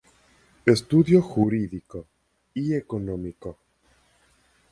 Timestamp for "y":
2.55-2.73